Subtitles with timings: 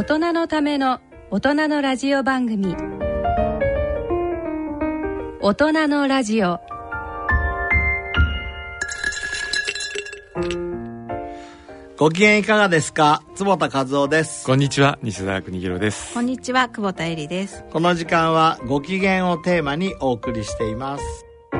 [0.00, 0.98] 大人のための
[1.30, 2.74] 大人のラジオ番組。
[5.42, 6.58] 大人のラジオ。
[11.98, 13.22] ご機嫌いかがですか？
[13.34, 14.46] 坪田和夫です。
[14.46, 14.98] こんにちは。
[15.02, 16.14] 西澤邦弘です。
[16.14, 16.70] こんにちは。
[16.70, 17.62] 久保田恵里です。
[17.70, 21.04] この時間はご機嫌をテーマにお送りしています。
[21.52, 21.58] は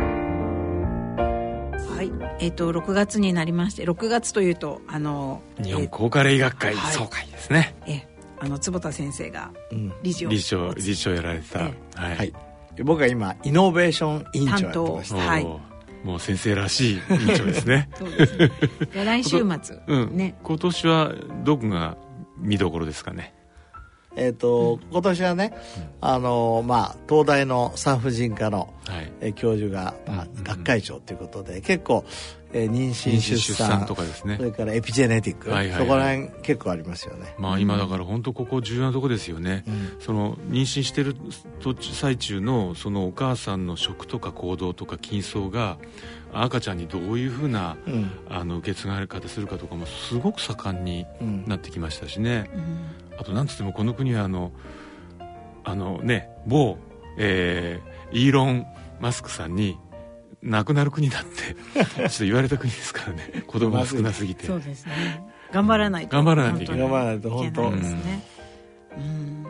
[2.03, 2.11] い。
[2.43, 6.95] えっ、と6月になりまして6月というとあの日本高カレ医学会はい。
[6.95, 8.10] 総会ですね、ええ
[8.41, 9.93] あの坪田先生がうん。
[10.03, 12.33] 理事を、理事長理事長やられてた、えはい、はい。
[12.83, 15.45] 僕は今イノベーション委員長やってましたはい。
[16.05, 17.91] もう先生らしい委員長ですね。
[17.99, 18.51] そうですね。
[19.05, 20.35] 来週末、うん、ね。
[20.43, 21.15] 今年は
[21.45, 21.97] どこが
[22.39, 23.35] 見どころですかね？
[24.17, 25.55] えっ、と、今年はね、
[26.01, 29.13] あのまあ東大の産婦人科の、はい。
[29.21, 32.05] えー教授が、まあうんうん学会長ということで結構、
[32.53, 34.37] えー妊娠出出産産とかですね。
[34.37, 35.81] それからエピジェネティック、はいはいはい。
[35.83, 39.97] そこら辺結構ありますよね、まあ今だから本当ここ重要なとこですよね、うん。
[40.01, 41.15] その妊娠してる
[41.61, 45.79] 途中最中のそのお母さんの食とか行動とか筋層が
[46.33, 48.11] 赤ちゃんにどういうふうなうん。
[48.29, 51.45] あの受け継がれ方するかとかもすごく盛んにうん。
[51.47, 53.19] なってきましたしね、うん。
[53.19, 54.53] あとなんつってもこの国はあの
[55.63, 56.79] あのね某、
[57.19, 58.67] えーイーロン・
[59.01, 59.79] マスクさんに
[60.43, 63.45] 亡くなる国だって ちょっと言われた国ですからね。
[63.47, 64.47] 子供が少なすぎて。
[64.47, 64.93] そうですね。
[65.53, 66.17] 頑張らないと。
[66.17, 66.81] 頑張らないといけない。
[66.81, 66.91] 本当に。
[66.91, 67.63] 頑張らないと本当。
[67.63, 68.23] いけないですね。
[68.97, 69.47] うん。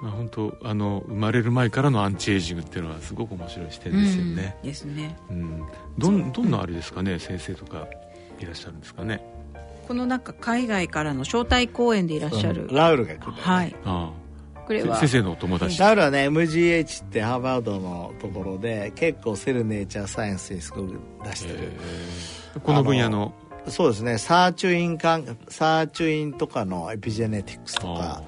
[0.00, 4.68] まあ、本当あの生まれる前からのアンチエイジングっていうのはすごく面白い視点ですよね、うん。
[4.68, 5.16] ですね。
[5.30, 5.62] うん。
[5.96, 7.18] どんどんなあれですかね？
[7.18, 7.86] 先生とか
[8.38, 9.22] いらっしゃるんですかね？
[9.88, 13.38] このなんか海外からの招待公演でいらっしゃる、ラウルが来るね。
[13.40, 13.76] はい。
[13.84, 14.10] あ
[14.66, 14.96] これは。
[14.96, 15.78] 先生のお友達。
[15.78, 22.60] ラウルはね MGH ってハーバードのところで結構セルネイチャーサイエンスにすごく出してる、えー。
[22.60, 23.32] この分野の。
[23.68, 24.18] そうですね。
[24.18, 28.22] サーチュインかんサーチュインとかのエピジェネティクスとか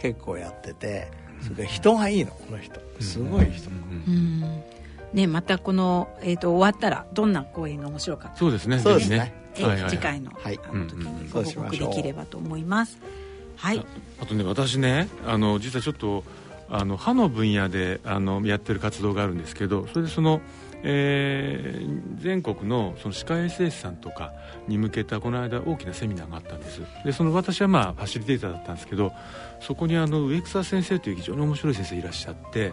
[0.00, 1.10] 結構やってて
[1.42, 2.80] それから人がいいのこの人。
[3.00, 4.14] すごい人、うん。
[4.14, 4.62] うん。
[5.12, 8.36] ねまたこの、えー、と終わったらどんな公演が面白かったか。
[8.38, 8.78] そうですね。
[8.80, 9.32] そうですね。
[9.56, 9.90] えはいはいはい。
[9.90, 10.60] 次回の,、はい。
[10.68, 13.27] あの時にご報告できればと思います、はい
[13.58, 13.84] はい。
[14.20, 16.24] あとね私ねあの実はちょっと
[16.70, 20.40] あの歯の分野であのやってる活動があるんですけどそれでその、
[20.82, 24.32] えー全国のその歯科衛生士さんとか
[24.66, 26.82] に向けたこの間大きなセミナーがあったんです。
[27.04, 29.12] でその私はまあファシリテーターだったんですけど
[29.60, 32.72] そこにあの植草先生という非常に面白い先生いらっしゃって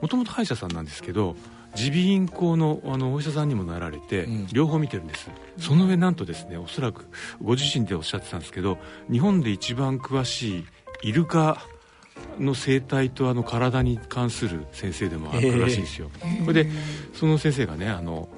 [0.00, 1.36] もともと歯医者さんなんですけど
[1.76, 4.46] 耳鼻咽喉のあのお医者さんにもなられて、うん。
[4.52, 5.30] 両方見てるんです。
[5.58, 7.06] その上なんとですねおそらく
[7.42, 8.78] ご自身でおっしゃってたんですけど
[9.10, 10.64] 日本で一番詳しい
[11.02, 11.62] イルカ
[12.38, 16.10] の生態とあの体に関する先生でもあるらしいんですよ、
[16.44, 16.70] それで
[17.14, 18.28] その先生がねあの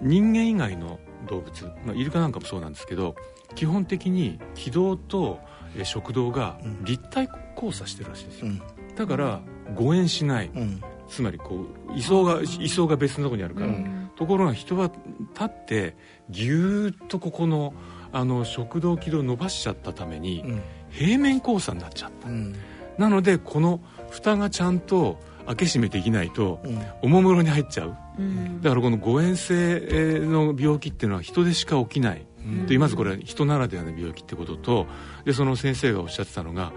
[0.00, 3.14] 人間以外の動物、まあ、イルカなんかもそうなんですけど
[3.54, 5.40] 基本的に気道と
[5.76, 6.84] えー食道がうん。
[6.84, 8.62] 立体交差してるらしいんですよ、うん。
[8.96, 9.40] だから
[9.74, 10.50] 誤嚥しない。
[10.54, 14.10] うんつまりこう位相が位相が別のところにあるから、うん。
[14.16, 14.90] ところが人は
[15.34, 15.96] 立って
[16.28, 17.74] ぎゅーっとここの
[18.12, 20.62] あの食道気道を伸ばしちゃったために、うん。
[20.90, 22.28] 平面交差になっちゃった。
[22.28, 22.54] うん。
[22.98, 23.80] なのでこの
[24.10, 26.82] 蓋がちゃんと開け閉めできないとうん。
[27.02, 27.96] おもむろに入っちゃう。
[28.18, 28.60] うん。
[28.60, 32.26] だからこの誤嚥性の病気っていうのは人でしか起きない、
[32.66, 34.86] でまずこれは人ならではの病気ってことと
[35.24, 36.72] でその先生がおっしゃってたのが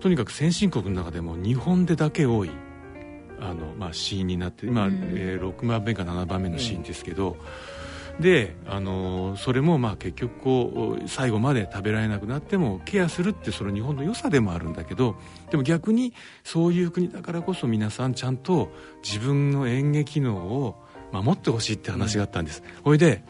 [0.00, 2.50] とにかく先進国の中でも日本でだけ多い
[3.44, 4.94] あの、まあ、死因になって今、うん。
[5.14, 7.36] えー6番目か7番目の死因ですけど、
[8.20, 15.16] であのそれもまあ結局こう最後まで食べられなくなってもケアするってその日本の良さでもあるんだけど
[15.50, 18.70] でも逆にそういう国だからこそ皆さんちゃんと
[19.02, 20.76] 自分の演技機能を
[21.12, 23.22] 守ってほしいって話があったんです、ほいで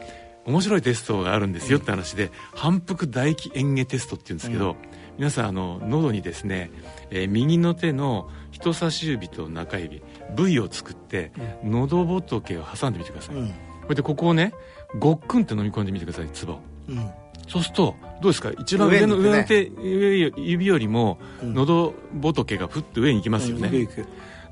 [0.45, 4.75] 面白いテストがあるんですよって話で、反復唾液嚥下テストっていうんですけど、
[5.17, 6.71] 皆さんあの喉にですね、
[7.09, 10.01] えー右の手の人差し指と中指
[10.35, 11.31] V を作って、
[11.63, 13.47] 喉仏を挟んでみてください、うん。
[13.47, 13.53] こ
[13.89, 14.53] れでここをね
[14.99, 16.59] ごっくんって飲み込んでみてください唾を
[16.89, 17.11] うん。
[17.47, 18.51] そうするとどうですか？
[18.51, 21.53] 一番上の上の手上指よりもうん。
[21.53, 23.69] 喉仏がふっと上に行きますよね、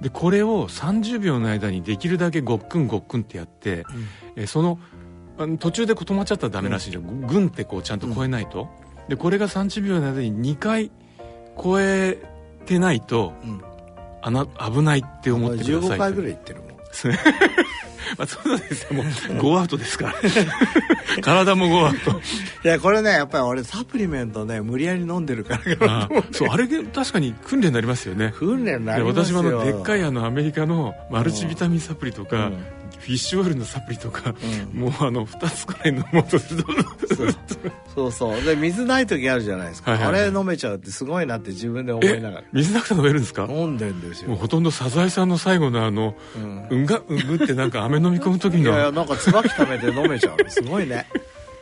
[0.02, 3.86] でこれを30秒の間にできるだけごっくんごっくんってやって、
[4.36, 4.80] えーその
[5.38, 7.48] あの途中でこう止まっちゃったらダメらしいじゃん、ぐん。
[7.48, 8.70] ってこうちゃんと超えないと、
[9.08, 10.92] でこれが30秒の間に2回
[11.62, 12.18] 超え
[12.66, 13.62] てないとうん。
[14.26, 16.70] あな危ないって思ってください15回ぐらい行ってるもん
[18.18, 19.06] まあ、そうですよもう
[19.42, 20.16] ゴーアウトですから。
[21.22, 22.12] 体もゴーアウト。
[22.12, 28.34] いやこれねやっぱり俺サプリメントね無理やり飲んでるからかそうあれで確かに訓練になりますよね。
[28.38, 29.34] 訓練になでりますよ。
[29.34, 32.66] 私もあのでっかいあのアメリカのマルチビタミンサプリとか、うん。
[33.00, 34.34] フィッシュオイルのサプリとか、
[34.74, 34.80] うん。
[34.80, 36.72] もうあの2つくらい飲もうとすると
[37.94, 38.42] そうそう。
[38.44, 40.22] で水ない時あるじゃないですか、はいはいはい。
[40.22, 42.44] あれ飲めちゃうってすごいなって自分で思いながら。
[42.54, 43.46] 水なくて飲めるんですか？
[43.50, 46.68] 飲んでんですよ、もうほとんどサザエさんの最後のあの、うん。
[46.70, 50.50] うんがうんぐってなんか飴飲み込む時いやいやのなんか椿食べて飲めちゃう。
[50.50, 51.06] すごいね。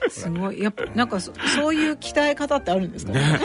[0.09, 0.61] すごい。
[0.61, 3.39] やっぱなんかそそういう鍛え方ってあるんですかね。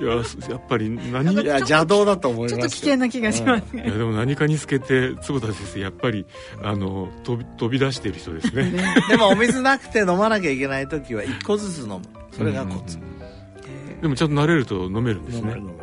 [0.00, 3.84] いややっぱり何にいや邪道だと思いちょっますと危険な気がしますね。
[3.84, 6.26] いやでも何かにつけて坪田先生やっぱり
[6.62, 8.72] あの飛び飛び出している人ですね。
[9.10, 12.02] でもお水なくて飲まなきゃいけない時は1個ずつ飲む。
[12.32, 14.00] それがコツ、うん。
[14.00, 15.42] でもちゃんと慣れると飲めるんですね。
[15.42, 15.78] 飲める飲める。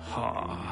[0.00, 0.65] はあ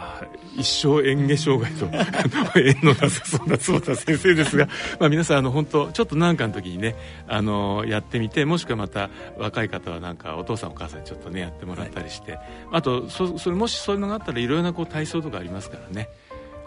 [0.56, 1.88] 一生嚥下障害と
[2.58, 4.68] 縁のなさそうな坪田先生ですが、
[5.00, 6.94] まあ、皆さんあの本当ちょっと何かの時にね
[7.28, 12.38] あのやってみてもしくはまた若い方はなんかお父さんお母さんにちょっとねやってもらったりして、
[12.72, 16.08] あとそそれもしそういうのがあったらいろいろなこう体操とかありますからね。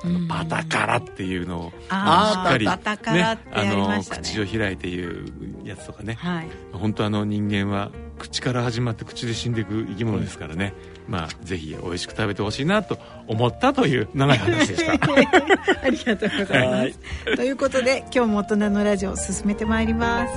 [0.03, 5.25] あのバタカラっていうのをしっかり、ねあの口を開いていう
[5.63, 6.13] やつとかね。
[6.19, 6.47] はい。
[6.71, 10.73] 本当あの人間は口から始まって口で死んでいく生き物ですからね、
[11.07, 12.97] まあぜひ美味しく食べてほしいなと
[13.27, 14.93] 思ったという長い話でした。
[15.83, 16.85] ありがとうございます、は
[17.33, 17.35] い。
[17.35, 20.33] ということで今日も大人のラジオを進めてまいります。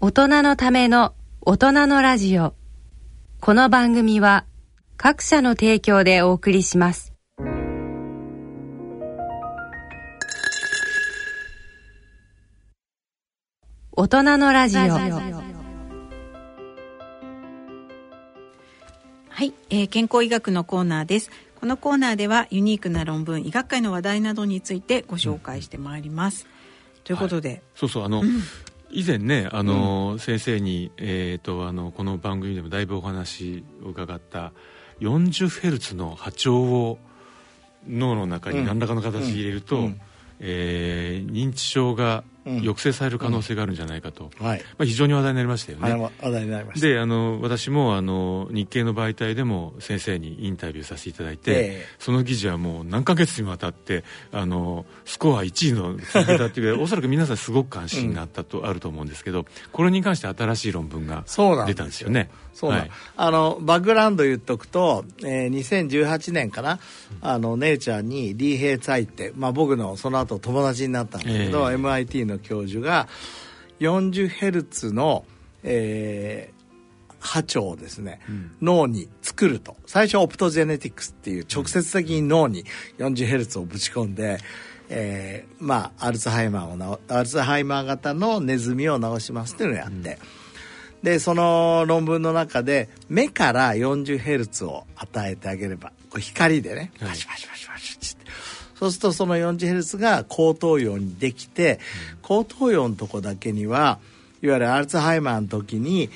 [0.00, 2.54] 大人のための大人のラジオ。
[3.40, 4.46] この番組は
[4.96, 7.13] 各社の提供でお送りします
[13.96, 14.80] 大人のラジオ。
[14.80, 14.90] は
[19.44, 21.30] い、えー健康医学のコーナーです。
[21.60, 26.48] このコーナーではユニークな論文医学会の話題などについてご紹介してまいります、
[27.04, 28.24] ということで、そうそうあの、
[28.90, 34.50] 以前ねあの、先生に、えー、とあのこの番組でもだいぶお話を伺った
[35.02, 36.98] 40ヘルツの波長を
[37.88, 39.84] 脳の中に何らかの形で入れると、うん。
[39.84, 40.00] うん
[40.40, 44.58] えー認知症がうん抑制される可能性があるんじゃないかと、はい。
[44.78, 46.10] まあ、非常に話題になりましたよね。
[46.20, 46.86] 話題になりました。
[46.86, 51.86] であの私もあの日経の媒体でも先生にインタビューさせていただいて、ええ。
[51.98, 62.28] その記事はもう何ヶ月にもわたってあのスコア1位の続けたっていう おそらく皆さんすごく関心があったと、あると思うんですけどこれに関して新しい論文がそうなん出たんですよね。
[62.54, 62.90] そうはい。
[63.16, 66.78] あのバックグラウンド言っとくと、えー2018年かな、
[67.20, 71.76] あの姉ちゃんにリー・ヘイツァイって、まあ、僕のその後友達になったんだけど、ええ。
[71.76, 73.08] MIT の教授が
[73.80, 75.24] 40Hz の、
[75.62, 76.54] えー
[77.26, 78.20] 波長をですね、
[78.60, 79.76] 脳に作ると。
[79.86, 82.66] 最初オプトジェネティクスっていう直接的に脳に
[82.98, 84.36] 40Hz をぶち込んで、
[84.90, 90.18] えーまあアルツハイマーをなアルツハイマー型のネズミを治しますっていうのをやって、
[91.04, 97.08] でその論文の中で目から 40Hz を与えてあげればこう光でねはい。
[97.10, 98.24] パシパシパシパシって。
[98.74, 101.78] そうするとその 40Hz が後頭葉にできて、
[102.22, 103.98] 後頭葉のとこだけには
[104.42, 106.08] いわゆるアルツハイマーの時に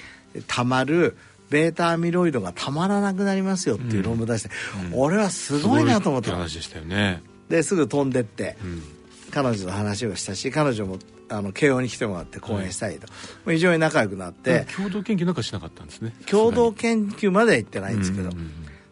[0.47, 1.17] たまる
[1.51, 4.51] ベータアミロイドがたまらなくなりますよっていう論文出して、
[4.95, 7.23] 俺はすごいなと思ったすごいって話でしたよね。
[7.51, 8.83] ですぐ飛んでって、ん。
[9.31, 12.99] 彼女と話をしたし彼女もあの慶応に来てもらって講演したい。
[12.99, 13.07] と、
[13.47, 16.15] 非常に仲良くなって、共同研究なんかしなかったんですね。
[16.27, 18.31] 共同研究までは行ってないんですけど、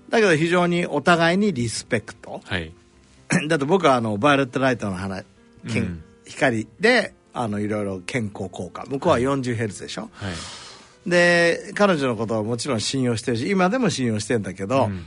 [0.08, 2.40] だけど非常にお互いにリスペクト。
[2.44, 2.72] はい。
[3.48, 5.24] だって僕はあのバイオレットライトの話、
[5.68, 6.04] けんうん。
[6.26, 8.84] 光であのいろいろ健康効果。
[8.88, 11.10] 向こうは 40Hz でしょ、はい。
[11.10, 15.04] で彼女のことはもちろん信用してるし今でも信用してるんだけど、うん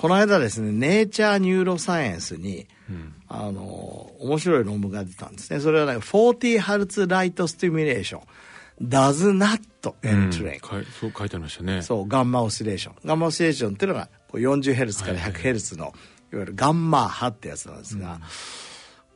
[0.00, 3.14] この間ですね「ネイチャー・ニューロサイエンスに」うん。
[3.28, 3.62] あの
[4.18, 5.60] 面白い論文が出たんですね。
[5.60, 9.60] それはね 40Hz ライトスティミュレーション does not
[10.72, 10.82] うん。
[11.00, 11.82] そう書いてありましたね。
[11.82, 15.84] そうガンマオシレーションガンマオシレーションっていうのがこう 40Hz から 100Hz の、
[16.32, 18.20] いわゆるガンマ波ってやつなんですが、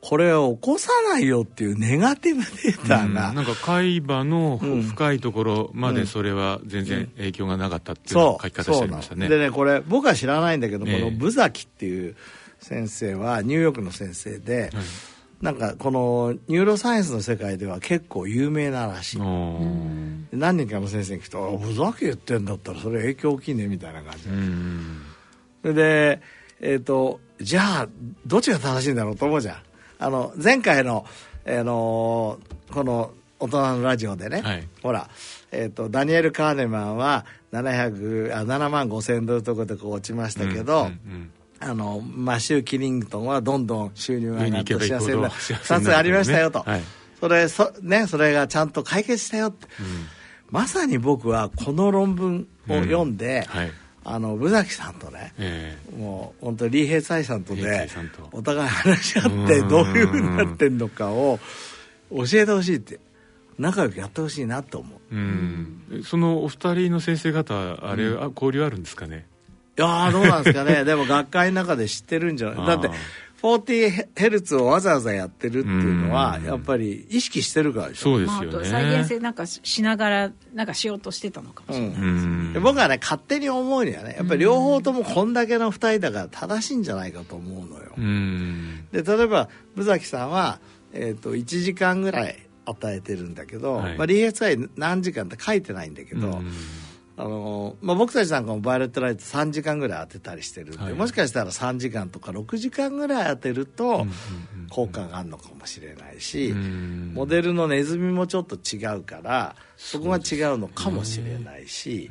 [0.07, 3.35] これを起こさないよっていうネガティブデータが、うん。
[3.35, 4.83] なんか海馬のうん。
[4.83, 8.49] 深いところまでそれは全然影響がなかったっていうようそう。
[8.51, 9.27] な書き方してありましたね。
[9.27, 10.99] でねこれ僕は知らないんだけど、ええ。
[10.99, 12.15] このブザキっていう
[12.59, 14.69] 先生はニューヨークの先生で、
[15.41, 19.17] なんかこのニューロサイエンスの世界では結構有名ならしい、
[20.31, 24.29] 何人かの先生に聞くとあ「ブザキ言ってんだったらそれ影響大きいね」みたいな感じ。
[25.63, 26.21] で、で
[26.61, 27.89] えっ、とじゃあ
[28.27, 29.55] どっちが正しいんだろうと思うじゃん
[29.99, 31.05] あの前回の、
[31.45, 32.39] あの
[32.71, 34.67] この大人のラジオでね、はい。
[34.81, 35.09] ほら、
[35.51, 46.81] えー、とダニエル・カーネマンは700あ7万5千ドルとかでこう落ちましたけど、うんうんあのマシュー・キリングトンはどんどん収入が上がって幸せになる幸せになる2つありましたよと、はい。
[47.19, 49.67] それそ,、ね、それがちゃんと解決したよって、
[50.51, 53.71] まさに僕はこの論文を読んで、はい
[54.07, 58.29] あの武崎さんとね、えもう本当李平斎さんと李で平さんと。
[58.31, 61.39] お互い話し合ってうんどういうふうになってんのかを
[62.11, 62.99] 教えてほしいって
[63.57, 64.99] 仲良くやってほしいなと思う。
[65.11, 66.03] えうん。
[66.03, 67.55] そのお二人の先生方
[67.89, 69.25] あれ、あ交流あるんですかね？
[69.77, 70.83] いやーどうなんですかね。
[70.83, 72.67] でも学会の中で知ってるんじゃない。
[72.67, 72.89] だって
[73.45, 90.59] あー40ヘルツをわざわざやってるっていうのはやっぱり意識してるからでしょ、そうですよね、と再現性なんかしながらなんかしようとしてたのかもしれない、うんで僕はね勝手に思うにはねやっぱり両方ともこんだけの2人だから正しいんじゃないかと思うのよ、うんで例えば武崎さんは、
[90.93, 96.41] えー、と1時間ぐらい与えてるんだけど、はいまあ、DSI 何時間って書いてないんだけど、
[97.17, 100.93] あのまあ、僕たちなんかもバイオレットライト3時間ぐらい当てたりしてるんで、はい。
[100.93, 104.11] もしかしたら3時間とか6時間ぐらい当てるとうん
[104.69, 107.11] 効果があるのかもしれないし、うん。
[107.13, 112.09] モデルのネズミもちょっと違うからそこが違うのかもしれないし、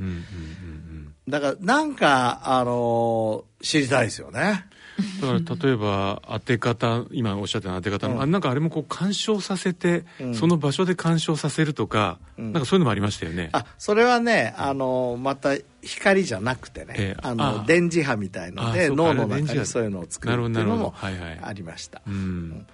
[1.28, 4.66] だからなんか、あの知りたいですよね。
[4.98, 8.22] うんだから例えば当て方今おっしゃった当て方の、うん。
[8.22, 10.34] あなんかあれもこう干渉させて、うん。
[10.34, 12.52] その場所で干渉させるとか、うん。
[12.52, 13.50] なんかそういうのもありましたよね。
[13.52, 15.50] あそれはね、あのまた
[15.82, 17.20] 光じゃなくてね、ええ。
[17.22, 17.64] あのあ。
[17.66, 22.02] 電磁波みたいので脳の中にそういうのを作るっていうのもありました。
[22.06, 22.66] うん。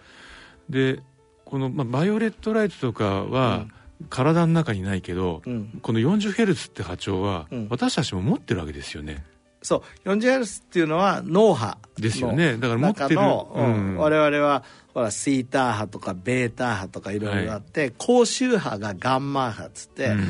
[0.68, 1.00] で
[1.44, 3.66] この、まあ、バイオレットライトとかは、
[4.08, 5.80] 体の中にないけど、うん。
[5.82, 7.66] この 40Hz って波長は、うん。
[7.70, 9.24] 私たちも持ってるわけですよね
[9.62, 12.56] そう、40Hz っていうのは脳波のですよね。
[12.56, 13.08] だから持ってる。
[13.10, 13.64] 中の、うん。
[13.64, 13.96] うん。
[13.96, 14.64] 我々は
[14.94, 20.28] ほらシーター波とかベータ波とかいろいろあって、高周波がガンマ波っつって、うん。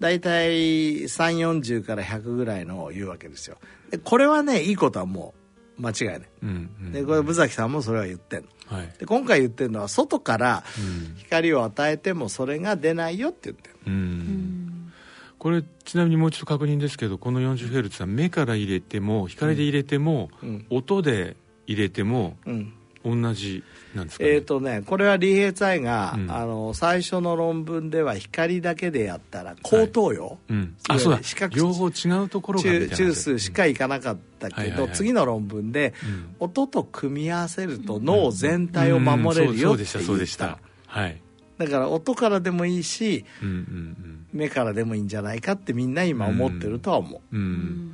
[0.00, 3.56] 大体340から100ぐらいのを言うわけですよ。
[3.90, 5.32] でこれはねいいことはも
[5.78, 6.20] う間違いない。
[6.42, 6.92] うんうん。
[6.92, 8.48] でこれ武崎さんもそれは言ってんの。
[8.66, 8.92] はい。
[8.98, 11.16] で今回言ってるのは外からうん。
[11.16, 14.55] 光を与えてもそれが出ないよって言ってるうん
[15.46, 20.66] これちなみにもう一度確認ですけどこの 40Hz は目から入れても光で入れても、うん。
[20.70, 21.36] 音で
[21.68, 22.72] 入れてもうん。
[23.04, 23.62] 同じ
[23.94, 26.32] なんですかね、えーとね、これは李平斎が、うん。
[26.32, 31.22] あの最初の論文では光だけでやったら高等よ、うん、いわゆるあそうだ。
[31.22, 34.80] 視覚両方違うところが中中数しかいかなかったけど、はいはい。
[34.80, 36.34] はい次の論文で、うん。
[36.40, 40.98] 音と組み合わせると脳全体を守れるよってうんそうそうでした言っそうでした。
[41.00, 41.22] はい
[41.58, 47.40] だから音からでもいいしうんうん目からでもいいんじゃないかってみんな今思ってるとは思う、うん。
[47.40, 47.92] うん。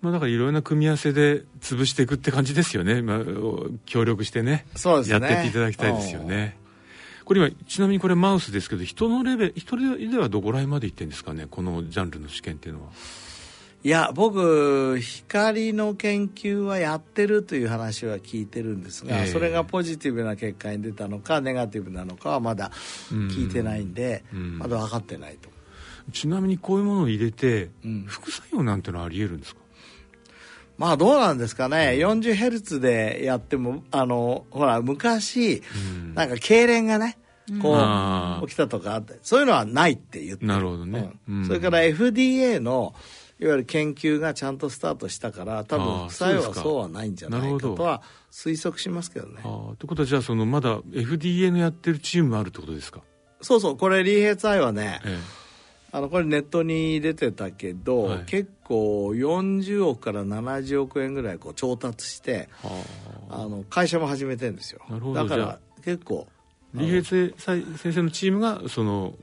[0.00, 3.20] まあ、だからいろいろな組み合わせで潰していくって感じですよね、まあ、
[3.84, 4.66] 協力してね。
[4.74, 5.12] そうですね。
[5.12, 6.56] やってっていただきたいですよね。
[7.24, 9.76] これ今ちなみにこれマウスですけど人のレベル人
[10.12, 11.46] ではどこら辺までいってるんですかね？
[11.50, 12.90] このジャンルの試験っていうのは
[13.86, 19.26] いや僕光の研究はやってるという話は聞いてるんですが、ええ。
[19.28, 22.72] それがポジティブな結果に出たのかネガティブなのかはまだ
[23.10, 24.58] 聞いてないんで、うん。
[24.58, 25.48] まだ分かってないと。
[26.12, 28.04] ちなみにこういうものを入れて、うん。
[28.08, 29.60] 副作用なんてのはありえるんですか？
[30.78, 35.62] まあどうなんですかね、40ヘルツでやってもあのほら昔、
[36.02, 36.14] うん。
[36.16, 37.18] なんか痙攣がね
[37.62, 37.76] こ
[38.42, 40.48] う起きたとかあってそういうのはないって言ってる。
[40.48, 41.12] なるほどね。
[41.28, 41.36] うん。
[41.36, 41.46] うん。
[41.46, 42.92] それから FDA の
[43.38, 49.40] いわゆる研究がちゃんとスタートしたから多分副作用はそうはないんじゃないかとは推測しますけどね。
[49.44, 53.02] あーってことはじゃあそのまだ FDA のやってるチームもあるってことですか、
[53.42, 55.18] そうそうこれリーヘイツアイはねえ
[55.92, 58.24] あのこれネットに出てたけど、はい。
[58.26, 62.48] 結構40億から70億円ぐらいこう調達して
[63.30, 63.42] あ。
[63.42, 64.80] あの会社も始めてるんですよ。
[64.90, 65.24] なるほど。
[65.24, 66.26] だから結構
[66.74, 69.14] 李平先先生のチームがその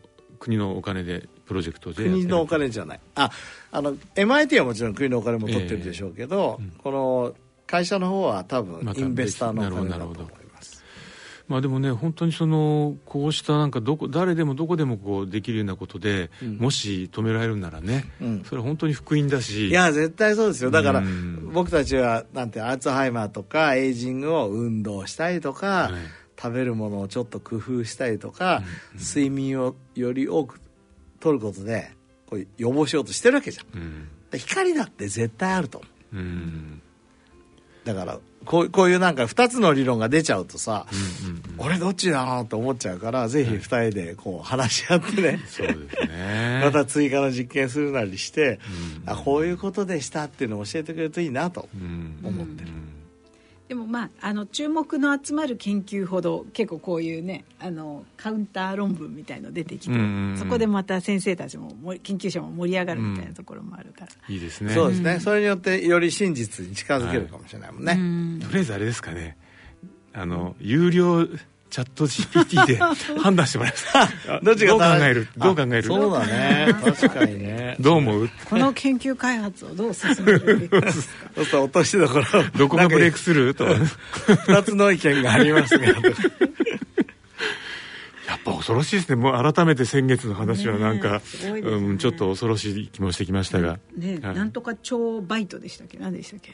[0.44, 3.00] 国のお金でプロジェクトで国のお金じゃない。
[3.16, 3.32] あ
[3.72, 6.72] あの MIT はもちろん国のお金も取ってるでしょうけど、ええうん。
[6.72, 7.34] この
[7.66, 10.84] 会社の方は多分インベスターのお金だと思います。
[11.48, 16.58] まあでもね本当にそのこうしたなんかどこ誰でもどこでもこうできるようなことで、うん。
[16.58, 18.44] もし止められるならね、うん。
[18.44, 19.70] それは本当に福音だし。
[19.70, 20.72] いや絶対そうですよ。
[20.72, 21.52] だからうん。
[21.54, 28.62] 僕たちはなんてアルツハイマーとかエイジングを運動したりとか、はい食べるものをちょっと工夫したりとか、
[29.00, 30.60] 睡眠をより多く
[31.22, 31.92] 取ることで
[32.30, 33.80] こう予防しようとしてるわけじゃん。
[33.80, 34.08] うん。
[34.30, 36.18] で光だって絶対あると思う。
[36.18, 36.82] うん。
[37.86, 45.40] だからこうこういうなんか2つの理論が出ちゃうとさ、うんうん俺どっちだなと思っちゃうからぜひ2人でこう話し合ってね。
[45.48, 46.62] そうですね。
[46.66, 48.60] また追加の実験するなりして、
[49.06, 49.10] うん。
[49.10, 52.18] あこういうことでしたっていうのを教えてくれるといいなとうん。
[52.24, 52.70] 思ってる、
[53.74, 59.96] ででもまああの注目の集まる研究ほど結構こういうねあのカウンター論文みたいの出てきて、
[60.38, 64.76] そこでまた先生たちもも研究者も盛り上がるみたいなところもあるから、いいですね。
[64.76, 68.40] そうですね、それによってより真実に近づけるかもしれないもんね、うん。
[68.44, 69.38] とりあえずあれですかね。
[70.14, 71.28] あの有料
[71.74, 72.78] チャット GPT で
[73.20, 74.18] 判断してもらいます。
[74.46, 75.28] どっちがどう考える？
[75.36, 75.84] どう考える？
[75.84, 76.76] そうだね。
[76.86, 77.76] 確かにね。
[77.82, 78.30] どう思う？
[78.46, 80.92] この研究開発をどう進めるべきか。
[80.92, 81.10] そうす
[81.46, 82.26] ると落としどころ。
[82.56, 83.64] どこがブレイクすると。
[83.66, 83.78] やっ
[84.48, 85.86] 二つの意見がありますが
[88.44, 89.16] ぱ恐ろしいですね。
[89.16, 91.60] もう改めて先月の話はなんか、ねね。
[91.60, 94.36] うん、ちょっと恐ろしい気もしてきましたが、ね、はい。
[94.36, 95.98] なんとか超バイトでしたっけ？
[95.98, 96.54] 何でしたっけ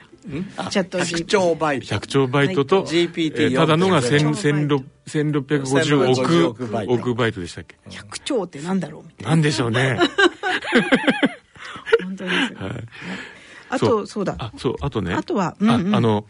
[0.58, 6.94] あチャット GPT 100兆倍100兆バイトと、はい GPT えーただのが4 1000 1650 1650億億バイト。
[6.94, 9.30] 億バイトでしたっけ？100兆ってなんだろうみたいな。
[9.32, 10.00] なんでしょうね。
[12.04, 12.74] 本当にですよ、はい。
[13.70, 14.26] あとそう。
[14.26, 14.36] だ。
[14.40, 15.14] あそうあとね。
[15.14, 15.94] あとはうんうん。
[15.94, 16.26] ああの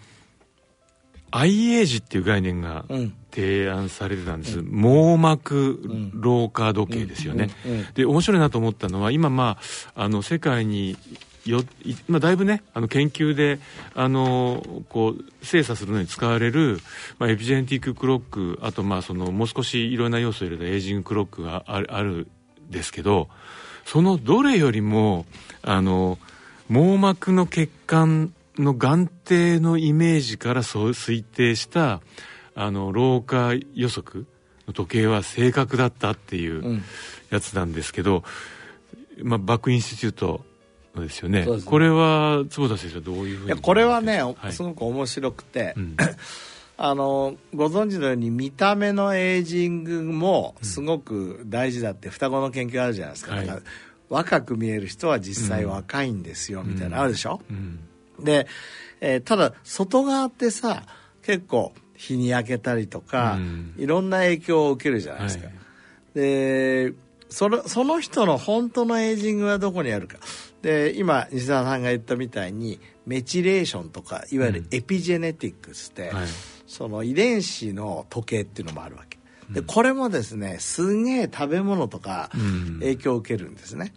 [1.31, 5.79] アイエージっていう概念がうん提案されてたんです、網膜
[6.13, 7.49] 老化時計ですよね、
[7.93, 9.57] で面白いなと思ったのは今ま
[9.95, 10.97] ああの世界に
[11.45, 13.59] よいまあ、だいぶねあの研究で
[13.95, 16.79] あのこう精査するのに使われる、
[17.17, 22.27] まあ、エピジェネティッククロックあとまあそのもう少しいろんな要素を入れたエイジングクロックがあるあるん
[22.69, 23.29] ですけど
[23.85, 25.25] そのどれよりも
[25.63, 26.19] あの
[26.67, 32.01] 網膜の血管の眼底のイメージからそう推定した
[32.61, 34.25] あの老化予測
[34.67, 36.83] の時計は正確だったっていううん。
[37.29, 38.23] やつなんですけど、
[39.21, 40.41] まあ、バックインスティテュー
[40.95, 41.45] トですよね。
[41.45, 41.61] ね。
[41.63, 44.51] これは坪田先生はどういうふうにいやこれはね、はい。
[44.51, 45.97] すごく面白くて、うん。
[46.81, 53.45] あのご存知のように見た目のエイジングもすごく大事だって双子の研究あるじゃないですか,、はい。
[53.45, 53.65] だから
[54.09, 57.79] 若く見える人は実際若いんですよ、みたいなのあるでしょ、うん。
[58.23, 58.47] で、
[59.01, 60.83] えーただ外側ってさ
[61.21, 63.73] 結構日に焼けたりとか、うん。
[63.77, 65.55] いろんな影響を受けるじゃないですか、はい。
[66.15, 66.93] で
[67.27, 70.17] そのその人の本当のエイジングはどこにあるか。
[70.61, 76.27] で今西澤さんが言ったみたいにメチレーションとかいわゆるエピジェネティックスって、はい。
[76.67, 79.19] その遺伝子の時計っていうのもあるわけ。
[79.49, 82.79] でこれもですねすげえ食べ物とかうん。
[82.79, 83.93] 影響を受けるんですね。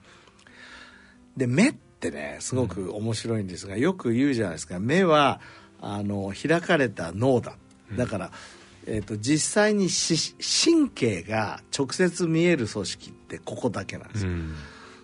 [1.36, 4.80] で目ってねすごく面白いんですが、よく言うじゃないですか。
[4.80, 5.40] 目は
[5.80, 7.56] あの開かれた脳だ
[7.96, 8.30] だから、
[8.86, 10.34] えー、と実際にし
[10.64, 14.54] 神経が直接見える組織ってここだけなんですよ、うん。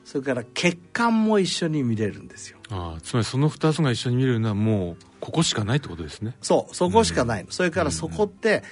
[0.04, 2.58] それから血管も一緒に見れるんですよ。
[2.70, 6.36] ああつまりその2つが一緒に見れるのはもうここしかないってことですね。
[6.42, 7.44] そうそこしかない。
[7.44, 8.62] の、それからそこって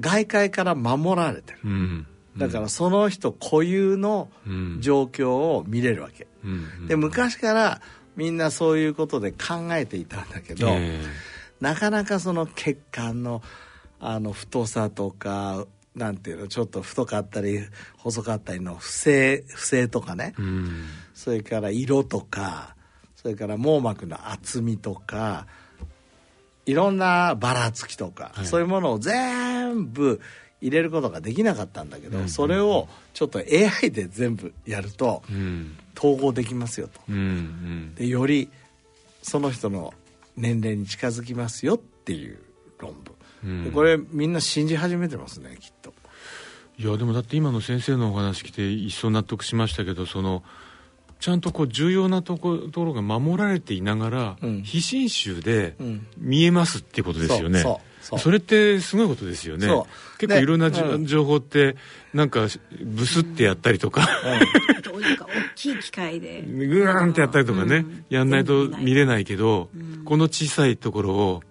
[0.00, 1.58] 外界から守られてる。
[1.64, 2.06] うん。
[2.36, 4.78] だからその人固有のうん。
[4.80, 6.86] 状況を見れるわけ、うん。
[6.86, 7.80] で昔から
[8.16, 11.00] みんなそういうことで考えていたんだけど、え
[11.64, 13.40] なかなかその血管の
[13.98, 17.58] あの太さとかなんていうのちょっと太かったり
[17.96, 20.84] 細かったりの不正不正とかね、えうん。
[21.14, 22.76] それから色とか
[23.16, 25.46] それから網膜の厚みとか
[26.66, 28.46] いろんなばらつきとか、はい。
[28.46, 30.20] そういうものを全部
[30.60, 32.28] 入れることができなかったんだけど、うん。
[32.28, 35.78] それをちょっと AI で全部やるとうん。
[35.96, 37.00] 統合できますよと。
[37.08, 37.16] うん。
[37.16, 37.94] うん。
[37.94, 38.50] でより
[39.22, 39.94] その人の
[40.36, 42.38] 年齢に近づきますよっていう
[42.78, 43.64] 論文、うん。
[43.64, 45.92] でこれみんな信じ始めてますねきっと。
[46.76, 50.42] いやでもだって今の先生のお話聞いて一層納得しましたけどその
[51.20, 54.62] ちゃんとこう重要なところが守られていながら、うん。
[54.62, 56.06] 非侵襲でうん。
[56.18, 58.32] 見えますっていうことですよね、そうそうそう。
[58.32, 59.66] れってすごいことですよね。
[60.18, 61.06] 結構いろんなうん。
[61.06, 61.76] 情報って
[62.12, 62.46] なんか
[62.82, 64.08] ブスってやったりとか、
[64.82, 66.42] どういうか大きい機械で。
[66.42, 68.04] グーンってやったりとかね、うん。
[68.10, 70.04] やんないと見れないけど、うん。
[70.04, 71.42] この小さいところを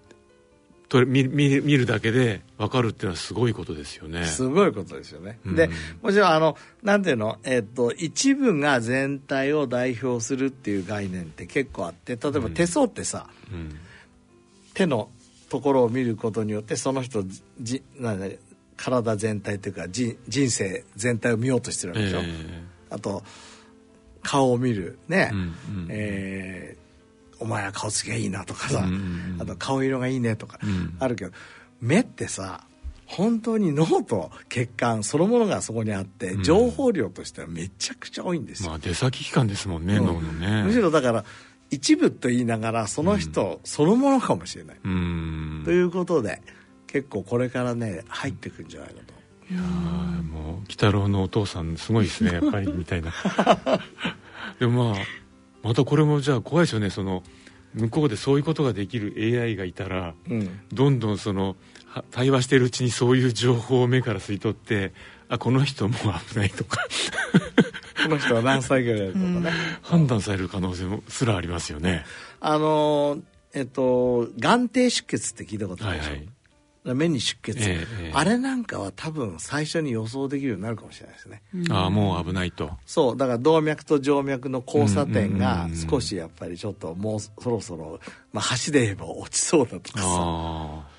[0.88, 4.24] とれ見見見るだけで分かるっていうのはすごいことですよね。
[4.26, 5.56] すごいことですよね、うん。
[5.56, 5.68] で
[6.02, 13.76] もちろんあのなんていうの、えっと一部が全体を代表するっていう概念って結構あって例えば手相ってさ、うん。
[14.74, 15.08] 手の
[15.48, 17.24] ところを見ることによってその人
[17.60, 18.26] じなんだ
[18.76, 23.22] 体全体というかじ人生全体を見ようとしてるわけでしょ、えあと
[24.24, 24.98] 顔を見る。
[25.06, 25.54] ね、うんうん。
[25.90, 26.84] えー
[27.40, 28.96] お前は顔つきがいいなとかさ、うんうんう
[29.38, 29.42] ん。
[29.42, 30.96] あと顔色がいいねとか、うん。
[31.00, 31.32] あるけど
[31.80, 32.64] 目ってさ
[33.06, 36.42] 本当に脳と血管そのものがそこにあって、うん。
[36.44, 40.62] 情報量としてはめちゃくちゃ多いんですよ、まあ出先機関ですもんね、うん脳のね。
[40.62, 41.24] むしろだから
[41.74, 45.62] 一部と言いながらその人そのものかもしれない、うん。
[45.64, 46.42] ということで
[46.86, 49.14] 結構これからね入ってくんじゃないかと。
[49.52, 53.12] いやーもう鬼太郎のお父さんすごいですね やっぱりみたいな。
[54.60, 55.02] でもまあ
[55.62, 57.22] またこれもじゃあ怖いですよねその
[57.74, 60.60] 向こうでそういうことができる AI がいたら、うん。
[60.72, 61.56] どんどんその
[61.86, 64.92] は対話してるうちにそういう情報を目から吸い取って
[65.28, 65.98] あこの人もう
[66.30, 66.86] 危ないとか。
[68.04, 72.04] この人は何歳ぐらいだとかね、判断される可能性もすらありますよね。
[72.40, 73.22] あのー
[73.54, 76.20] えっと眼底出血って聞いたことあるでしょ、はい
[76.86, 76.94] はい。
[76.96, 78.12] 目に出血、ええええ。
[78.12, 82.72] あれなんかは多分最初に予想できるようになるかもしれないですね、ああもう危ないと。
[82.84, 85.60] そうだから動脈と静脈の交差点うんがうん。
[85.66, 88.00] うんうん少しやっぱりちょっともうそろそろ、
[88.32, 90.93] まあ、橋で言えば落ちそうだとかさ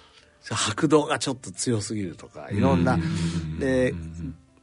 [0.54, 2.94] あ拍動がちょっと強すぎるとかいろんな。
[2.94, 3.60] うん。
[3.60, 3.94] で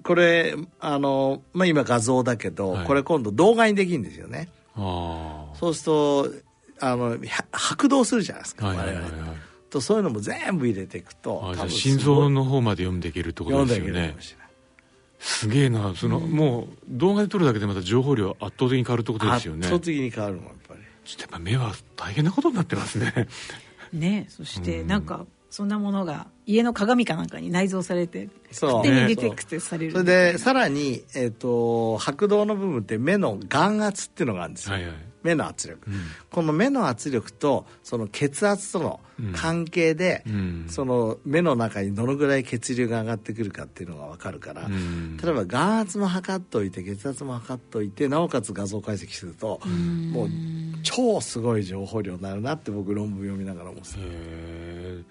[0.03, 2.87] これあの、まあ、今画像だけど、はい。
[2.87, 4.49] これ今度動画にできるんですよね。
[4.75, 6.31] ああそうすると
[6.81, 7.19] あのは
[7.53, 9.05] 拍動するじゃないですか、はいはいはいはい。
[9.05, 9.35] 我々。
[9.71, 14.15] とそういうのも全部入れていくと多分心臓の方まで読んでいけるってことですよね。
[15.19, 19.61] すげえなその、もう動画で撮るだけでまた情報量圧倒的に変わるってことですよね。
[19.61, 20.81] 圧倒的に変わるもんやっぱり。
[21.05, 23.29] ちょっとやっぱ目は大変なことになってますね。
[23.93, 28.71] ねそしてなんかそんなものが家の鏡かなんかに内蔵されてそう。
[28.79, 29.93] 勝手にねディテクトされる。
[29.93, 34.95] それでさらに、えっと拍動の部分って目の眼圧っていうのがあるんですよ、はいはい。
[35.23, 35.93] 目の圧力、ん。
[36.31, 39.01] この目の圧力とその血圧との
[39.35, 40.65] 関係で、うん。
[40.71, 45.19] その目の中にどのぐらい血流が上がってくるかっていうのが分かるから、ん。
[45.19, 50.29] 例えば眼圧も測っておいて血圧も測っておいてなおかつ画像解析するともう
[50.83, 53.99] 超すごい情報量になるなって僕論文読みながら思ってた。
[53.99, 55.03] へえ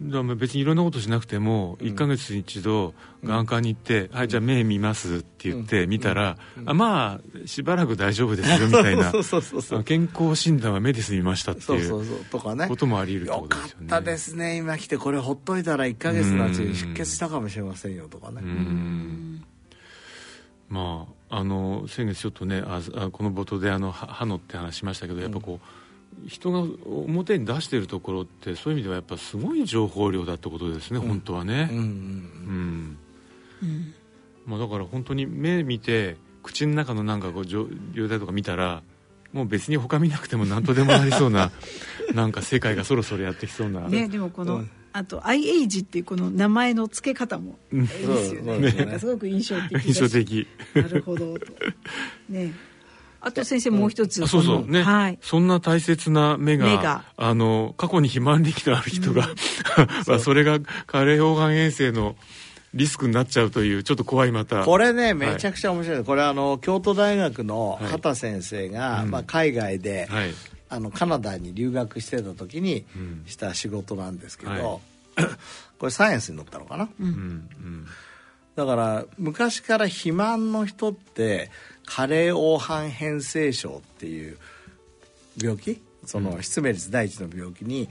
[0.00, 9.12] だから別にいろんなことしなくても、1か月に一度眼科に行って「はいじゃあ目見ます」って言って見たら、あまあしばらく大丈夫ですよみたいな。
[9.84, 18.40] 健康診断は目で済みましたってそういうそうそうとかねこともあり得るよかったですね今来てこれほっといたら1か月のうちに出血したかもしれませんよとかね。
[18.42, 19.44] うん。
[20.68, 25.66] まああの先月ちょっとねああこの冒頭であのは歯のって話しましたけどやっぱこう、
[26.26, 31.68] 人が表に出してるところってそういう意味ではやっぱすごい情報量だってことですね、本当はね。
[31.70, 32.98] うんうん
[33.62, 33.94] うん、
[34.46, 38.82] まあ、だから本当に目見て口の中のなんかこう状状態とか見たら
[39.32, 41.50] もう別に他見なくても何とでもなりそうな
[42.14, 44.70] なんか世界がそろそろやってきそうな、ねでもこの、うん。
[44.92, 47.88] あと IH っていうこの名前の付け方もいいで
[48.24, 48.58] すよね。
[48.58, 48.72] ね。
[48.72, 50.46] なんかすごく印象的印象的。
[50.74, 51.46] なるほどと。
[52.30, 52.52] ね
[53.20, 54.70] あと先生もう一つあそうそう。
[54.70, 55.18] ね、はい。
[55.20, 57.04] そんな大切な目が目が。
[57.16, 59.28] あの過去に肥満力のある人が、
[60.06, 62.16] まあ、それが加齢黄斑衛生の
[62.74, 64.64] リスクになっちゃうというちょっと怖いまた。
[64.64, 70.34] これねめちゃくちゃ面白い、これあの京都大学の畑先生が、まあ、海外で、はい。
[70.70, 73.24] あのカナダに留学してた時にん。
[73.26, 74.60] した仕事なんですけど、はい。
[75.78, 77.86] これサイエンスに載ったのかな、うんうん
[78.58, 81.48] だから昔から肥満の人って
[81.86, 84.36] 加齢黄斑変性症っていう
[85.40, 85.80] 病気？
[86.04, 87.88] その失明率第一の病気に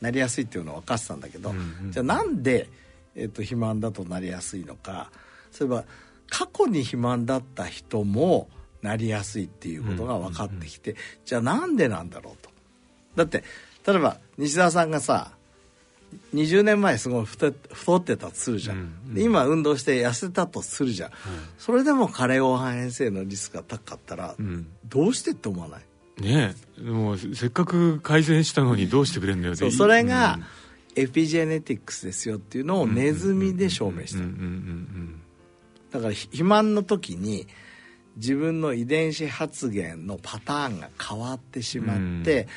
[0.00, 2.68] なりやすいっていうのは分かってたんだけど、うんうんじゃあなんで、
[3.16, 5.10] えっと肥満だとなりやすいのか？
[5.50, 5.84] そういえば
[6.30, 8.48] 過去に肥満だった人も
[8.82, 12.50] なりやすいっていうことが分かってきて、じゃあなんでなんだろうと。
[13.16, 13.42] だって
[13.84, 15.32] 例えば西澤さんがさ
[16.34, 21.10] 20年前すごい太太ってたとするじゃん、うんで今運動して痩せたとするじゃん、
[21.58, 24.66] それでも加齢黄斑変性のリスクが高かったら、うん。
[24.86, 25.82] どうしてって思わない？
[26.22, 26.80] ねえ。
[26.82, 30.38] もうせっかく改善したのにどうしてくれんだよってそうそれが、
[30.96, 35.20] エピジェネティクスですよっていうのをネズミで証明した、うんうんうん
[35.90, 37.46] だからひ肥満の時に
[38.16, 42.48] 自分の遺伝子発現のパターンが変わってしまって、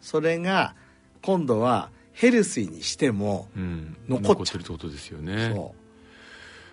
[0.00, 0.76] それが
[1.22, 3.62] 今度はヘルシーにしても、うん。
[4.08, 4.58] うん残っちゃう。
[4.58, 5.52] るってことですよね。
[5.54, 5.74] そ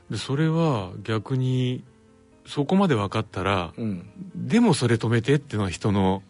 [0.10, 1.84] でそれは逆に
[2.46, 6.22] そこまで分かったら、う、うん、でもそれ止めてっていうのは人の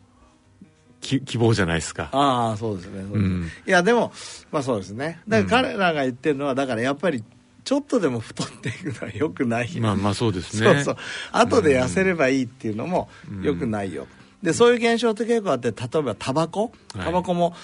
[1.01, 2.09] き希望じゃないですか。
[2.11, 3.03] ああそうですね。
[3.03, 3.09] ね。
[3.11, 3.49] うん。
[3.67, 4.11] いやでも
[4.51, 5.19] まあそうですね。
[5.27, 7.23] だから彼らが言ってるのはだからやっぱり
[7.63, 9.81] ちょっとでも太っていくのはよくないよ。
[9.81, 10.67] まあまあそうですね。
[10.75, 10.95] そうそう。
[11.31, 13.09] 後で痩せればいいっていうのも
[13.41, 14.07] よくないよ、
[14.43, 16.71] でそういう現象って結構あって例えばタバコ？
[16.93, 17.05] はい。
[17.05, 17.55] タバコも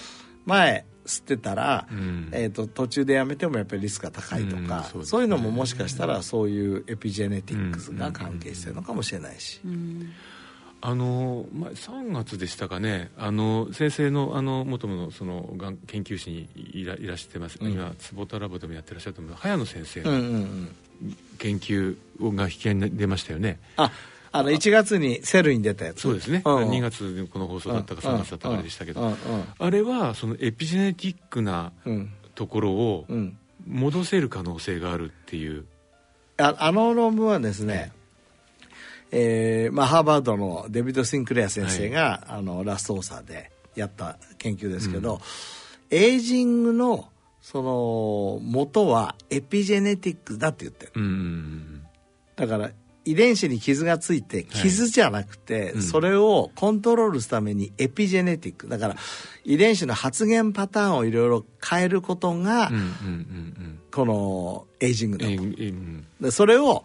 [0.45, 2.29] 前吸ってたら、うん。
[2.31, 9.61] えー、と途中でやめてもやっぱりリスクが高いとか、うんそうそういうのももしかしたらそういうエピジェネティックスが関係してるのかもしれないし、
[10.81, 13.11] あの、まあ、3月でしたかね。
[13.17, 17.71] あの先生のあの元のそのがん研究室にいらいらしてます、うん。
[17.71, 20.77] 今坪田ラボでもやってらっしゃると思う早野先生のうんうんうん。
[21.37, 21.95] 研究
[22.35, 23.91] が引き合いに出ましたよね、あ
[24.31, 26.01] あの1月にセルに出たやつ。
[26.01, 26.41] そうですね、ん。
[26.41, 28.15] 2月にこの放送だったかうん。
[28.17, 29.07] 3月だったかあれでしたけど、うん。
[29.09, 29.15] うん。
[29.57, 32.11] あれはそのエピジェネティックなうん。
[32.35, 33.37] ところをうん。
[33.67, 35.65] 戻せる可能性があるっていう、
[36.37, 37.91] ああの論文はですね、
[39.11, 45.19] えーまあ、ハーバードのデビッド・シンクレア先生が、あの last author でやった研究ですけど、
[45.89, 47.09] エイジングの
[47.41, 51.83] その元は epigenetic だって言ってる、うん。
[52.35, 52.71] だから
[53.07, 55.81] 遺伝子に傷がついて傷じゃなくて、うん。
[55.81, 58.67] それをコントロールするために epigenetic。
[58.67, 58.95] だから
[59.45, 62.69] 遺伝子の発現パターンをいろいろ変えることが、
[63.91, 66.83] このエイジングだと、うんでそれを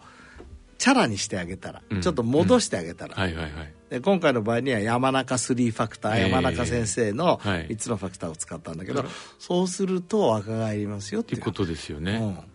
[0.77, 2.01] チャラにしてあげたら、うん。
[2.01, 3.73] ちょっと戻してあげたら、はいはいはい。
[3.89, 6.29] で今回の場合には山中3ファクター、えー。
[6.29, 7.67] 山中先生のはい。
[7.67, 9.03] 3つのファクターを使ったんだけど、
[9.39, 11.43] そうすると若返りますよっってていう。
[11.43, 12.52] ことですよね、うん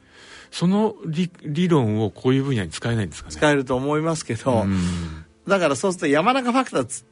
[0.51, 3.35] その理理論をこういう分野に使えないんですかね？
[3.35, 5.25] 使えると思いますけど、うん。
[5.47, 7.05] だからそうすると山中ファクターつ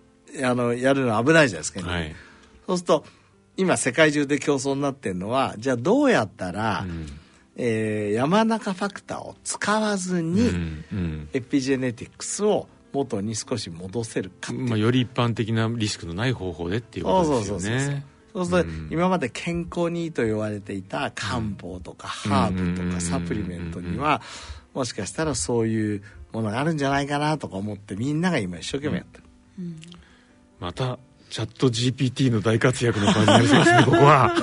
[0.42, 2.14] あのやるのは危ないじゃないですか、はい。
[2.66, 3.04] そうすると
[3.56, 7.06] 今世界中で競争になってるのはじゃあどうやったら、うん。
[7.56, 11.28] えー山中ファクターを使わずに、うんうん。
[11.32, 17.80] エピジェネティクスを元に少し戻せるかまあ、より一般的なリスクのない方法でっていうことですよね。
[17.80, 18.02] そう
[18.44, 18.88] すると、うん。
[18.90, 24.20] 今まで健康にいいと言われていた漢方とかハーブとかサプリメントには
[24.74, 29.24] もしかしたらそういうものがあるんじゃないかなとか思ってみんなが今一生懸命やってる、
[30.60, 30.98] また
[31.30, 34.34] チャット GPT の大活躍の場になりそうですね ここは。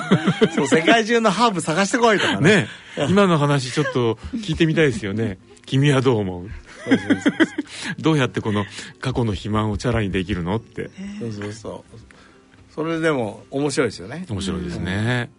[0.54, 2.56] そう世界中のハーブ探してこいとかね。
[2.56, 2.68] ね
[3.08, 5.38] 今の話ちょっと聞いてみたいですよね。
[5.66, 6.50] 君はどう思う
[6.84, 7.32] そうそうそう。
[7.98, 8.66] どうやってこの
[9.00, 10.90] 過去の肥満をチャラにできるのって。
[11.18, 12.13] そうそうそう
[12.74, 14.26] それでも面白いですよね。
[14.28, 15.30] 面白いですね。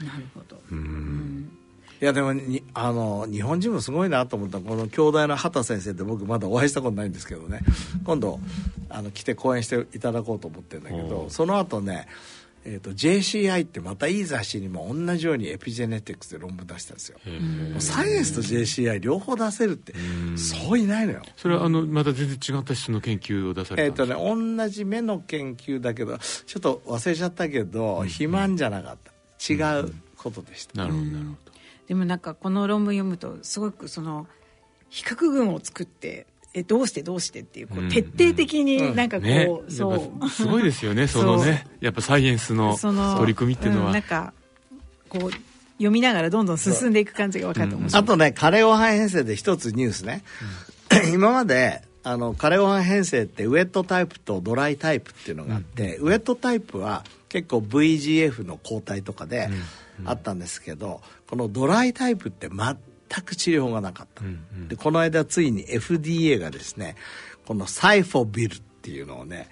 [0.00, 0.58] なるほど。
[0.70, 1.52] うん。
[2.00, 7.60] いやでもにあの日本人もすごいなと思ったこの兄弟の畑先生って僕まだお会いしたことないんですけどね。
[8.04, 8.40] 今度
[8.88, 12.08] あの来て講演していただこうと思ってるんだけどその後ね
[12.64, 17.18] えー、と JCI ってまたいい雑誌にも同じようにエピジェネティクスで論文出したんですよ。
[17.80, 20.38] サイエンスと JCI 両方出せるってん。
[20.38, 21.22] そういないのよ。
[21.36, 29.12] それはあのまた全然違った質の研究を出さえっ、れたんですとね同じ目の研究だけどちょっと忘れちゃったけど、肥満じゃなかった。
[29.42, 31.52] 違うことでした、なるほどなるほど。
[31.88, 34.26] でもなんかこの論文読むとすごくその
[34.88, 37.86] 比較群を作ってえどうしてどうしてっていうこうん。
[37.86, 39.48] う徹底的になんかこう、ね。
[39.68, 41.66] そやっうぱすごいですよねそのね。
[41.80, 44.34] やっぱサイエンスのその取り組みっていうのは、んなんか
[45.08, 45.30] こう
[45.82, 50.22] 読みながらどんどん進んでいく感じが分かって面白い、あとね、カレーオハン編成で一つニュースね。
[51.12, 59.48] 今まで、あの、カレーオハン編成ってウェットタイプとドライタイプっていうのがあって、ウェットタイプは結構 VGF の抗体とかで
[60.04, 62.58] あったんですけど、このドライタイプって全
[63.20, 64.24] く治療法がなかった。
[64.24, 66.96] うんうんで、この間ついに FDA がですね、
[67.46, 69.50] このサイフォビルっていうのをね、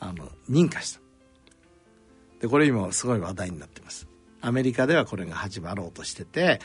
[0.00, 1.00] あの、認可した。
[2.40, 4.08] で、これ今すごい話題になってます。
[4.40, 6.60] アメリカではこれが始まろうとしてて、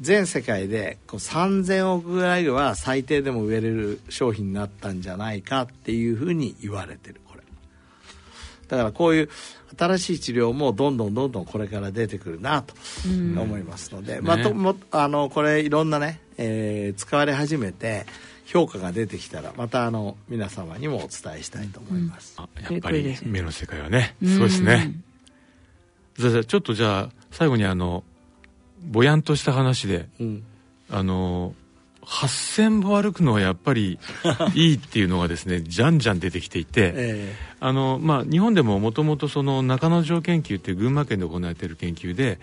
[0.00, 7.20] 全世界でこう3000億ぐらいは最低でも売れる商品になったんじゃないかっていうふうに言われてる
[8.72, 9.28] だからこういう
[9.78, 12.74] 新しい治療もどんどんどんどんこれから出てくるなと
[13.06, 18.06] 思いますので、まあともあのこれいろんなね、えー使われ始めて
[18.46, 24.94] 評価が出てきたらまたあの皆様にもお伝えしたいと思います、あやっぱり目の世界はねすごいですね。
[26.16, 28.04] じゃあちょっとじゃあ最後にあの
[28.82, 30.42] ぼやんとした話でうん。
[30.90, 31.54] あの
[32.04, 33.98] 8000歩歩くのはやっぱり
[34.54, 42.40] いいっていうのがですねじゃんじゃん出てきていて、えあのまあ、日本でももともとその中之条研究っていう群馬県で行われている研究で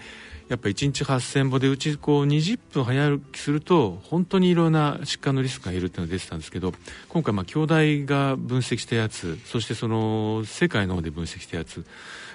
[0.49, 6.73] やっぱ1日8000歩でうちこう20分早歩きすると本当にいろんな疾患のリスクが減るっていうのが出てたんですけど
[7.07, 7.73] 今回まあ兄弟
[8.11, 11.85] が分析したやつそしてその世界の方で分析したやつ、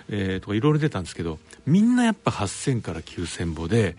[0.09, 3.96] えーとかいろいろ出たんですけどみんなやっぱ8000から9000歩で、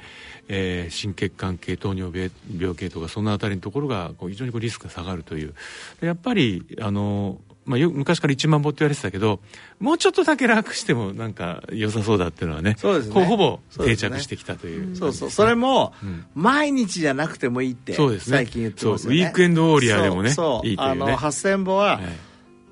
[0.47, 5.53] えー心血管系糖尿病病系とかそのあたりのところがこう非常にこうリスクが下がるという。
[5.99, 9.39] やっぱりあのまあ、よ昔から1万歩って言われてたけど
[9.79, 13.25] もうちょっとだけ楽してもなんか良さそうだっていうのはねそうですね。
[13.25, 14.91] ほぼ定着してきたという。
[14.93, 15.29] えそうそう。
[15.31, 16.25] それも、うん。
[16.35, 18.37] 毎日じゃなくてもいいってそうですね。
[18.37, 19.17] 最近言ってますよね。
[19.17, 20.91] ウィークエンドウォーリアーでもねそういいというね。
[20.91, 22.03] あの8000歩は、はい。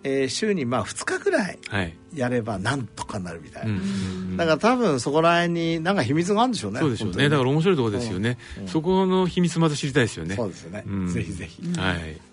[0.05, 1.95] えー週にまあ2日ぐらいはい。
[2.13, 3.85] やればなんとかなるみたいな、うんうんう
[4.33, 4.37] ん。
[4.37, 7.29] だから多分そこら辺になんか秘密があるんでしょうねそうでしょうね。
[7.29, 8.67] だから面白いところですよね、うん。
[8.67, 10.35] そこの秘密まず知りたいですよね。
[10.35, 11.07] そうですよね、うん。
[11.07, 12.32] ぜひぜひ、はい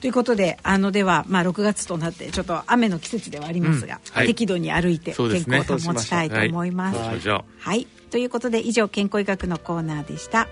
[0.00, 4.26] ということであのでは、まあ、6月となってちょっと雨の季節ではありますが、うんはい。
[4.28, 6.98] 適度に歩いて健康を保ちたいと思います。
[6.98, 7.44] はい。
[7.58, 10.48] はい、ということで以上健康医学のコーナーでした。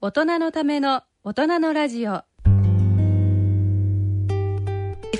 [0.00, 2.22] 大人のための大人のラジオ。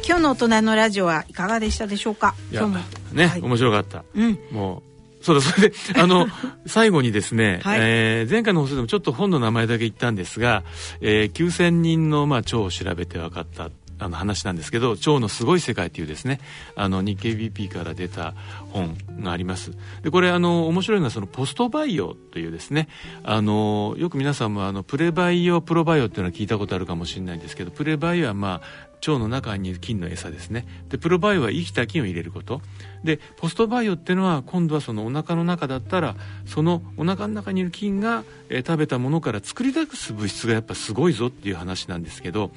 [0.07, 2.37] 今日の大人のラジオはいかがでしたでしょうか？
[2.53, 2.85] いや今日も。
[3.13, 3.43] ね、はい。
[3.43, 4.05] 面白かった。
[4.15, 4.96] うん、もう
[5.27, 6.29] そうだ、それで、あの、
[6.67, 7.79] 最後にですね、 はい。
[7.81, 10.63] えー前回の放送でもちょっと本の名前だけ言ったんですが、
[11.01, 16.41] えー9000人の、まあ、腸を調べて分かった、あの話なんですけど「腸のすごい世界」というですね
[16.75, 18.35] あの日経 BP から出た
[18.71, 19.73] 本があります。
[20.03, 22.89] でこれあの面白いのはそのポストバイオというですね
[23.25, 30.67] あのよく皆さんもあのプレバイオプロバイオっていうのは聞いたことあるかもしれないんですけどプレバイオはまあ腸の中にいる菌の餌ですね。
[30.89, 32.61] でプロバイオは生きた菌を入れること。
[33.05, 42.51] でポストバイオっていうのは今度はそのおなかの中だったらそのおなかの中にいる菌が、えー食べたものから作り出す物質がやっぱすごいぞっていう話なんですけど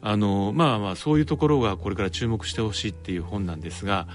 [0.00, 4.06] あのまあまあそういうところがこれから注目してほしいっていう本なんですが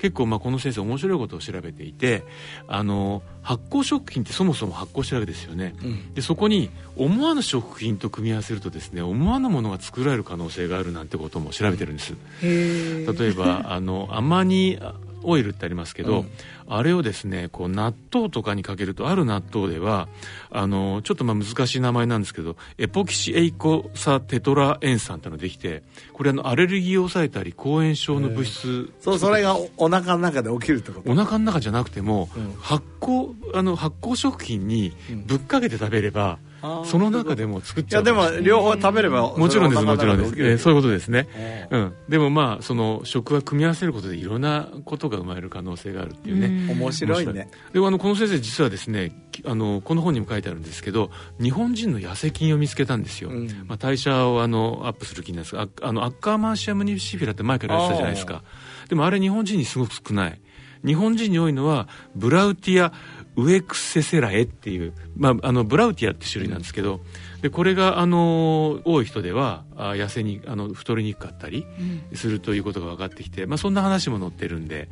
[0.00, 2.24] 結構まあこの先生面白いことを調べていて
[2.68, 6.14] あの発酵食品ってそもそも発酵してるわけですよね、うん。
[6.14, 12.14] でそこに思わぬ食品と組み合わせるとですね思わぬものが作られる可能性があるなんてことも調べてるんです。
[12.42, 13.12] へー。
[13.20, 14.78] 例えばあのアマニ
[15.22, 16.30] オイルってありますけど、うん。
[16.68, 20.08] あれをですねこう納豆とかにかけるとある納豆では
[20.50, 31.10] あのちょっとまあ難しい名前なんですけどエポキシエイコサテトラ塩酸っていうのができてこれあのアレルギーを抑えたり抗炎症の物質そうそれがおお腹の中で起きるってこと？
[31.10, 32.52] お腹の中じゃなくても、うん。
[32.60, 34.92] 発酵あの発酵食品に
[35.26, 36.49] ぶっかけて食べれば、あー
[36.84, 41.26] その中でも作っいやでちゃうかもしれないも両方食べればもちろんですもちろんです、えーそういうことですね。
[41.70, 41.94] ううん。
[42.08, 47.48] でもまあその食は組み合わせることでいろんなことが生まれる可能性があるっていうね、面白いね。
[47.72, 53.46] であのこの先生実はですねきあのこの本にも書いてあるんですけど日本人の痩せ菌を見つけたんですよ、うん。
[53.66, 55.54] まあ、代謝をあのアップする菌なんです。
[55.54, 58.42] がああのアッカーマンシアムニシフィラって前からやってたじゃないですか。
[58.88, 60.40] でもあれ日本人にすごく少ない。
[60.84, 62.92] 日本人に多いのはブラウティア
[63.36, 67.00] ウエクセセラエっていう、まあ、あのブラウティアって種類なんですけど、
[67.42, 71.66] でこれがあの多い人ではあ痩せにあの太りにくかったり
[72.14, 74.88] するということが分かってきて、まあ、そんな話も載ってるんで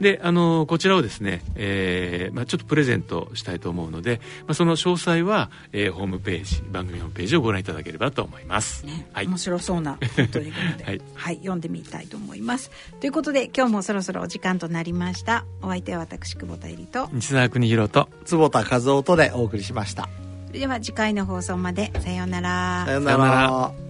[0.00, 8.86] であのこちらをですね、えーまあ、ちょっとプレゼントしたいと思うので、まあ、その詳細は、えーホームページ番組ホームページをご覧いただければと思います。
[9.12, 9.26] はい。
[9.26, 12.70] 面白そうな本当にことで、は はいい読んでみたいと思います。
[13.00, 15.44] ということで今日もそろそろお時間となりました。
[15.62, 17.08] お相手は私久保田絵里と。
[17.12, 18.08] 西澤邦弘と。
[18.24, 20.08] 坪田和夫とでお送りしました。
[20.46, 21.92] それでは次回の放送まで。
[22.00, 22.84] さようなら。
[22.86, 23.89] さよなさよならら